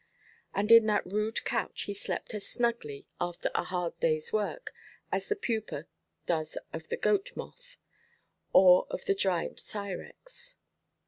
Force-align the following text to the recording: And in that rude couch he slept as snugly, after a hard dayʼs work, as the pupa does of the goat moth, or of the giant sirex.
And 0.55 0.71
in 0.71 0.87
that 0.87 1.05
rude 1.05 1.45
couch 1.45 1.83
he 1.83 1.93
slept 1.93 2.33
as 2.33 2.47
snugly, 2.47 3.05
after 3.19 3.51
a 3.53 3.65
hard 3.65 3.99
dayʼs 3.99 4.33
work, 4.33 4.73
as 5.11 5.27
the 5.29 5.35
pupa 5.35 5.85
does 6.25 6.57
of 6.73 6.89
the 6.89 6.97
goat 6.97 7.35
moth, 7.35 7.77
or 8.51 8.87
of 8.89 9.05
the 9.05 9.13
giant 9.13 9.59
sirex. 9.59 10.55